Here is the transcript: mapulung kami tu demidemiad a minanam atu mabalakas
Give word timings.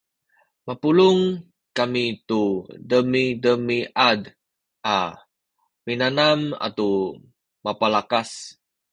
mapulung 0.65 1.21
kami 1.77 2.05
tu 2.27 2.41
demidemiad 2.89 4.21
a 4.97 4.99
minanam 5.85 6.39
atu 6.67 6.89
mabalakas 7.63 8.29